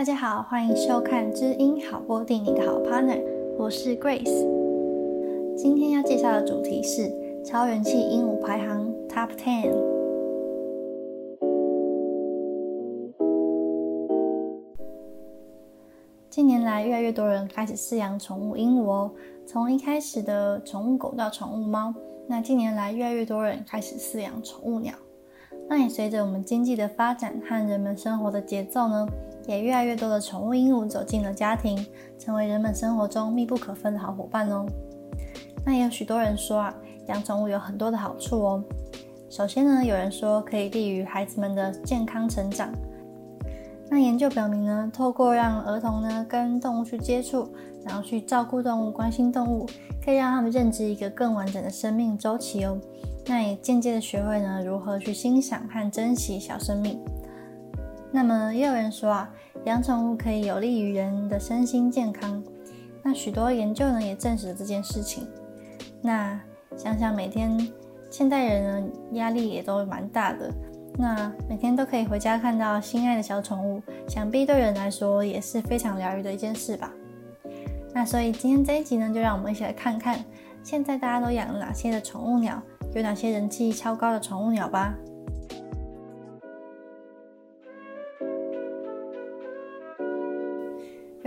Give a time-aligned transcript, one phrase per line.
[0.00, 3.20] 大家好，欢迎收看知音好播定你的好 partner，
[3.58, 4.46] 我是 Grace。
[5.54, 7.12] 今天要介绍的主题是
[7.44, 9.70] 超人气鹦鹉排行 Top Ten。
[16.30, 19.10] 近年来，越来越多人开始饲养宠物鹦鹉哦。
[19.44, 21.92] 从一开始的宠物狗到宠物猫，
[22.26, 24.94] 那近年来越来越多人开始饲养宠物鸟。
[25.68, 29.06] 那也随着我们经济的发展和人们生活的节奏呢？
[29.46, 31.86] 也越来越多的宠物鹦鹉走进了家庭，
[32.18, 34.66] 成为人们生活中密不可分的好伙伴哦。
[35.64, 36.74] 那也有许多人说啊，
[37.06, 38.64] 养宠物有很多的好处哦。
[39.28, 42.72] 首先呢，有人说可以利于孩子们的健康成长。
[43.88, 47.48] 那研究表明呢，透过让儿童呢跟动物去接触，
[47.84, 49.66] 然后去照顾动物、关心动物，
[50.04, 52.78] 可以让他们认知一个更完整的生命周期哦。
[53.26, 56.98] 那也间接的学会呢如何去欣赏和珍惜小生命。
[58.12, 59.30] 那么也有人说啊，
[59.64, 62.42] 养宠物可以有利于人的身心健康。
[63.02, 65.26] 那许多研究呢也证实了这件事情。
[66.02, 66.38] 那
[66.76, 67.56] 想想每天
[68.10, 70.52] 现代人呢压力也都蛮大的，
[70.98, 76.92] 那每天都可以回家看到心爱的小宠物，想必对人来说也是非常疗愈的一件事吧。
[77.94, 80.22] 那所以今天这一集呢，就让我们一起来看看
[80.62, 82.60] 现在大家都养了哪些的宠物鸟，
[82.94, 84.94] 有哪些人气超高的宠物鸟吧。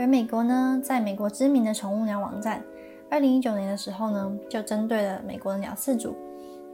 [0.03, 2.61] 而美国呢，在美国知名的宠物鸟网站，
[3.09, 6.13] 二零一九年的时候呢，就针对了美国的鸟饲主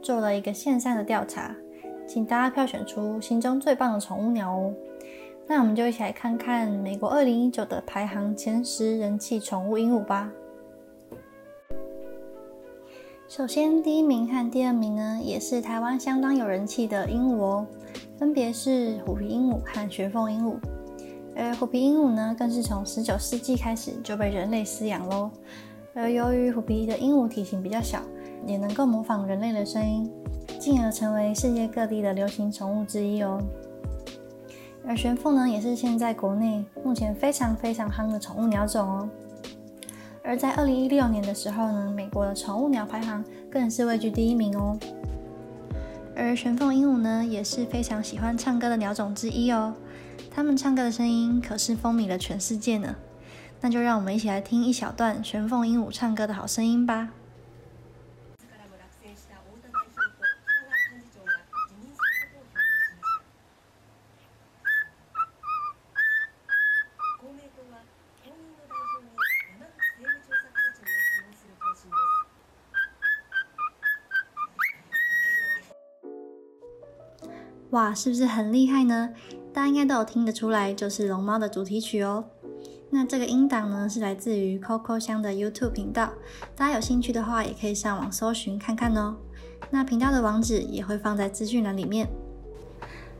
[0.02, 1.54] 做了一个线上的调查，
[2.08, 4.74] 请大家票选出心中最棒的宠物鸟哦。
[5.46, 10.28] 那我们就一起来看看美国二零一九的排行前十人气宠物鹦鹉吧。
[13.28, 17.66] 首先，第一名和第二名呢，也是台湾相当有人气的鹦鹉哦，
[18.18, 20.56] 分别是虎皮鹦鹉和玄凤鹦鹉。
[21.40, 25.30] 而虎皮鹦鹉呢，更是从十九世纪开始就被人类饲养喽。
[25.94, 28.02] 而由于虎皮的鹦鹉体型比较小，
[28.46, 30.12] 也能够模仿人类的声音，
[30.58, 33.42] 进而成为世界各地的流行宠物之一哦。
[34.86, 39.08] 而玄凤呢，也是现在国内目前非常非常夯的宠物鸟种哦。
[40.22, 44.78] 而在二零一六年的时候呢，美国的宠物鸟排行更是位居第一名哦。
[46.14, 49.72] 而玄凤鹦鹉呢，也是非常喜欢唱歌的鸟种之一哦。
[50.32, 52.96] 他们唱歌的声音可是风靡了全世界呢，
[53.60, 57.10] 那就让我们一起来听一小段玄凤鹦鹉唱歌的好声音吧。
[77.70, 79.14] 哇，是不是很厉害呢？
[79.52, 82.24] 大家应该都有听得出来，就是龙猫的主题曲哦。
[82.90, 86.10] 那这个音档呢，是来自于 Coco 香的 YouTube 频道，
[86.56, 89.16] 大家有兴趣的话，也可以上网搜寻看看哦。
[89.70, 92.08] 那频道的网址也会放在资讯栏里面。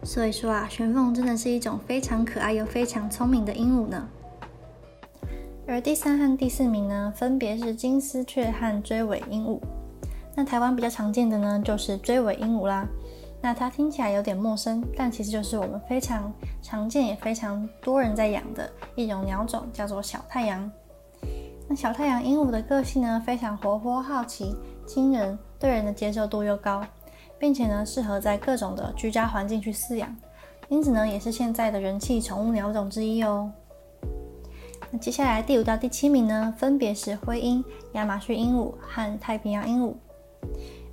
[0.03, 4.09] 所以说啊，玄凤真的是一种非常可爱又非常聪明的鹦鹉呢。
[5.67, 9.61] 而第三和第四名呢，分别是金丝雀和追尾鹦鹉。
[10.35, 12.89] 那台湾比较常见的呢，就是追尾鹦鹉啦。
[13.43, 20.71] 那它听起来有点陌生，但其实就是我们非常常见也非常多人在养的一种鸟种，叫做小太阳。
[21.67, 24.55] 那小太阳鹦鹉的个性呢，非常活泼、好奇、
[24.87, 26.85] 亲人，对人的接受度又高，
[27.39, 30.15] 并且呢，适合在各种的居家环境去饲养，
[30.69, 33.51] 因此呢，也是现在的人气宠物鸟种之一哦。
[34.91, 39.95] 那接下来第五到第七名呢，分别是灰鹰、亚马逊鹦鹉和太平洋鹦鹉。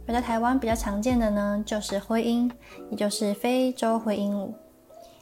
[0.07, 2.49] 而在台湾比较常见的呢，就是灰鹰，
[2.89, 4.53] 也就是非洲灰鹦鹉。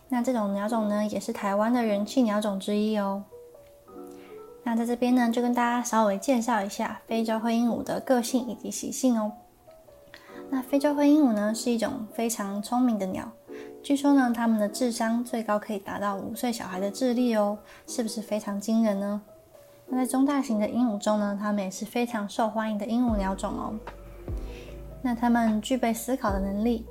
[0.08, 3.24] 那这种鸟种呢，也是台湾的人气鸟种之一哦。
[4.64, 9.32] 那在这边呢，就跟大家稍微介绍一下非洲灰鹦鹉的个性以及习性哦。
[10.52, 13.32] 那非洲灰鹦鹉呢，是一种非常聪明的鸟，
[13.82, 19.22] 据说呢，它们的智商最高可以达到五岁小孩的智力哦，是不是非常惊人呢？
[19.88, 23.74] 那在中大型的鹦鹉中呢，它们也是非常受欢迎的鹦鹉鸟种哦。
[25.06, 26.84] 那它们具备思考的能力，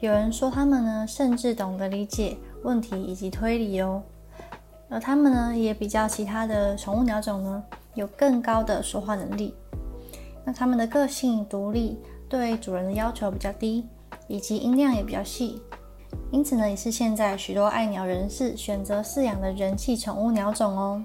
[0.00, 4.02] 有人说它们呢，甚至懂得理解问题以及推理哦。
[4.88, 7.62] 而它们呢，也比较其他的宠物鸟种呢，
[7.94, 9.54] 有更高的说话能力。
[10.44, 11.96] 那它们的个性独立，
[12.28, 13.86] 对主人的要求比较低，
[14.26, 15.62] 以及音量也比较细，
[16.32, 21.04] 因此呢，也是现在许多爱鸟人士选择饲养的人气宠物鸟种哦。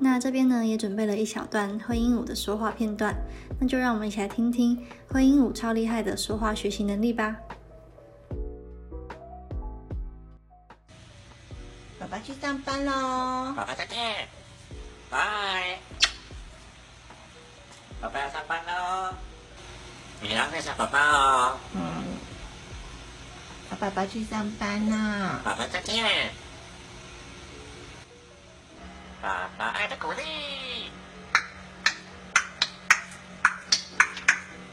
[0.00, 3.14] 那这边呢也准备了一小段灰鹦鹉的说话片段，
[3.60, 7.36] 那就让我们一起来听听灰鹦鹉超厉害的说话学习能力吧。
[11.98, 13.52] 爸爸去上班喽。
[13.56, 14.28] 爸爸再见，
[15.10, 15.78] 拜。
[18.00, 19.12] 爸爸要上班喽，
[20.22, 21.58] 你要带上宝宝哦。
[21.74, 21.80] 嗯，
[23.80, 25.40] 爸爸去上班啦。
[25.44, 26.30] 爸爸再见，
[29.20, 30.90] 爸爸爱的鼓励。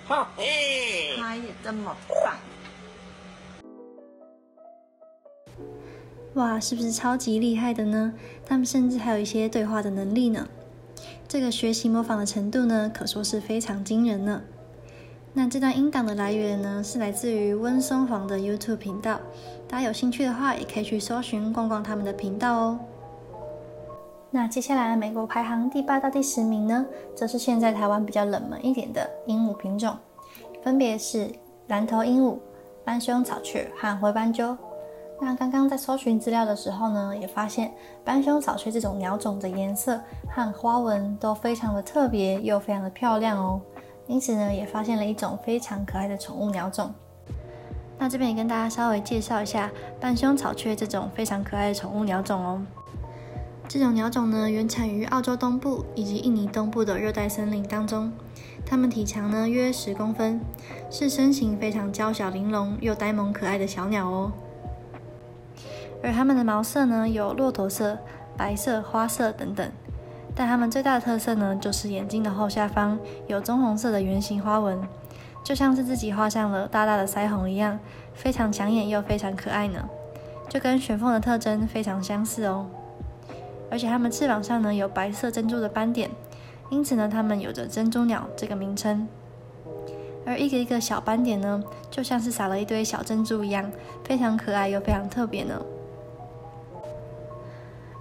[0.05, 1.15] 好，嘿。
[1.17, 2.35] 他也这么棒。
[6.35, 8.13] 哇，是不是超级厉害的呢？
[8.45, 10.47] 他们甚至还有一些对话的能力呢。
[11.27, 14.43] 这个学习模仿的程度呢，可说是非常惊人呢。
[15.33, 19.19] 那这段音档的来源呢，是来自于温松煌的 YouTube 频道。
[19.67, 22.79] 大家有兴趣的话，也可以去搜寻逛逛他们的频道哦。
[24.35, 26.85] 那接下来美国排行第八到第十名呢，
[27.15, 29.95] 则是现在台湾比较冷门一点的鹦鹉品种，
[30.61, 31.31] 分别是
[31.67, 32.37] 蓝头鹦鹉、
[32.83, 34.57] 斑胸草雀和灰斑鸠。
[35.21, 37.71] 那刚刚在搜寻资料的时候呢，也发现
[38.03, 43.61] 斑胸草雀这种鸟种的颜色和花纹都非常的特别，又非常的漂亮哦。
[44.05, 46.93] 因此呢，也发现了一种非常可爱的宠物鸟种。
[47.97, 49.71] 那这边也跟大家稍微介绍一下
[50.01, 52.61] 斑胸草雀这种非常可爱的宠物鸟种哦。
[53.77, 58.09] 这种鸟种呢，原产于澳洲东部以及印尼东部的热带森林当中。
[58.65, 60.39] 它们体长呢约十公分，
[60.89, 64.31] 是身形非常娇小玲珑又呆萌可爱的小鸟哦。
[66.01, 67.97] 而它们的毛色呢，有骆驼色、
[68.37, 69.69] 白色、花色等等，
[70.33, 74.87] 但它们最大的特色呢，就是眼睛的后下方有棕红色的圆形花纹，
[75.43, 77.77] 就像是自己画上了大大的腮红一样，
[78.13, 79.89] 非常抢眼又非常可爱呢，
[80.47, 82.67] 就跟玄凤的特征非常相似哦。
[83.75, 86.09] 而且它们翅膀上呢有白色珍珠的斑点，
[86.69, 89.05] 因此呢，它们有着珍珠鸟这个名称。
[90.25, 91.61] 而一个一个小斑点呢，
[91.91, 93.69] 就像是撒了一堆小珍珠一样，
[94.05, 95.61] 非常可爱又非常特别呢。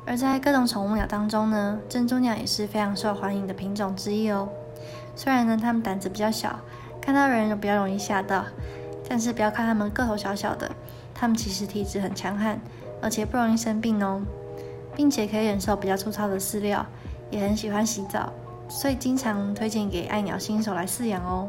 [0.06, 4.48] 而在各种宠物鸟当中呢，珍珠鸟也是非常受欢迎的品种之一哦。
[5.16, 6.56] 虽然呢，它们胆子比较小，
[7.00, 8.44] 看到人比较容易吓到，
[9.08, 10.70] 但是不要看它们个头小小的，
[11.12, 12.60] 它们其实体质很强悍，
[13.02, 14.22] 而且不容易生病哦，
[14.94, 16.86] 并且可以忍受比较粗糙的饲料，
[17.30, 18.32] 也很喜欢洗澡，
[18.68, 21.48] 所以经常推荐给爱鸟新手来饲养哦。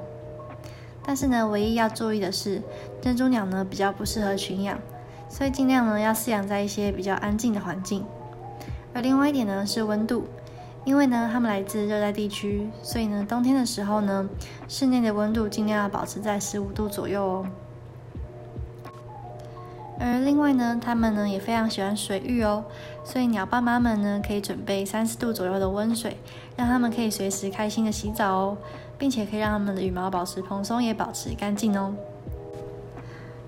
[1.06, 2.62] 但是呢，唯一要注意的是，
[3.01, 4.80] 珍珠鸟呢比较不适合群养，
[5.30, 8.03] 所以尽量呢要饲养在一些比较安静的环境。
[8.94, 10.25] 而另外一点呢是温度，
[10.83, 14.27] 因为呢它们来自热带地区，所以呢冬天的时候呢，
[14.68, 17.45] 室内的温度尽量要保持在十五度左右哦。
[20.00, 22.65] 而另外呢，它们呢也非常喜欢水浴哦，
[23.05, 26.17] 所以鸟爸妈们呢可以准备三十度左右的温水，
[26.57, 28.57] 让它们可以随时开心的洗澡哦，
[28.97, 31.93] 并且可以让它们的羽毛保持蓬松也保持干净哦。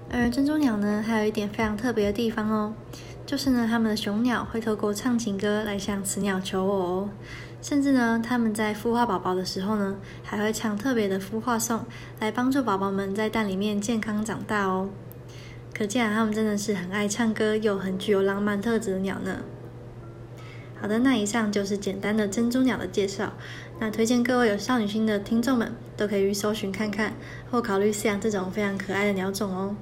[0.10, 2.74] 而珍珠鸟呢还有一点非常特别的地方哦。
[3.26, 7.10] 就是呢，他们的雄鸟会透过唱情歌来向雌鸟求偶哦，
[7.62, 11.82] 甚至呢，它们在孵化宝宝的时候呢，还会唱特别的孵化颂，
[12.22, 14.88] 来帮助宝宝们在蛋里面健康长大哦。
[15.78, 19.42] 可见它，们真的是很爱唱歌又很具有浪漫特质的鸟呢。
[20.82, 23.34] 好的，那以上就是简单的珍珠鸟的介绍。
[23.80, 27.14] 那推荐各位有少女心的听众们，都可以去搜寻看看，
[27.52, 29.76] 或考虑饲养这种非常可爱的鸟种哦。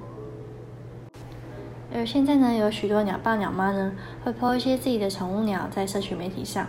[1.94, 6.66] 而现在呢，有许多鸟爸鸟妈呢会 po 一些自己的宠物鸟在社群媒体上。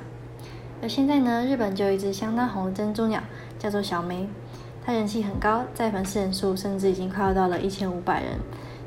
[0.81, 3.21] 而现在呢，日本就有一只相当红的珍珠鸟，
[3.59, 4.29] 叫做小梅，
[4.85, 8.39] 它人气很高，在粉丝人数甚至已经快要到了一千五百人。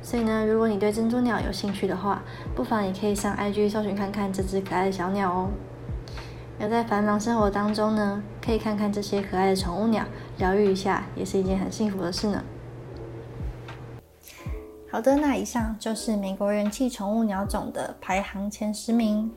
[0.02, 2.22] 所以呢，如果你对珍珠鸟有兴趣的话，
[2.54, 5.48] 不妨也可以上 IG 搜寻看看这只可爱的小鸟哦。
[6.58, 10.04] 而在繁忙生活当中呢，可以看看这些可爱的宠物鸟，
[10.38, 12.42] 疗愈一下，也是一件很幸福的事呢。
[14.90, 19.30] 好的，那以上就是美国人气宠物鸟种的排行前十名。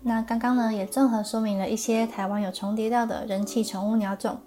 [0.00, 4.38] 那刚刚呢，也综合说明了一些台湾有重叠到的人气宠物鸟种。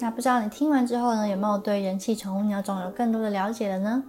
[0.00, 4.04] 那不知道你听完之后呢，有没有对人气宠物鸟种有更多的了解了呢？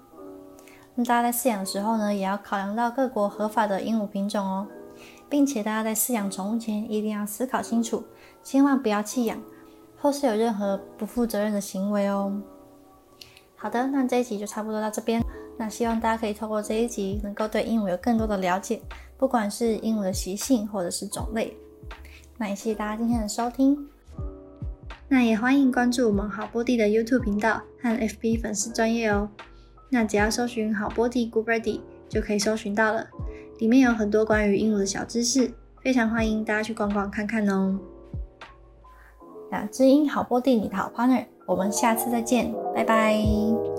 [0.95, 4.67] 那大家在饲养的时候呢，也要考量到各国合法的鹦鹉品种哦，
[5.27, 8.03] 并且大家在饲养宠物前一定要思考清楚，
[8.43, 9.41] 千万不要弃养，
[9.99, 12.39] 或是有任何不负责任的行为哦。
[13.55, 15.23] 好的，那这一集就差不多到这边。
[15.57, 18.81] 那希望大家可以透过这一集，能够对鹦鹉有更多的了解，
[19.17, 21.55] 不管是鹦鹉的习性或者是种类。
[22.37, 23.87] 那也谢谢大家今天的收听。
[25.07, 29.29] 那也欢迎关注我们好波地的 YouTube 频道和 FB 粉丝专业哦。
[29.93, 33.07] 那只要搜寻好波地 Good Bird 就可以搜寻到了，
[33.59, 37.79] 里面有很多关于鹦鹉的小知识，非常欢迎大家去逛逛看看哦。
[39.51, 43.72] 那知音好波地，你的好 partner，我们下次再见，拜拜。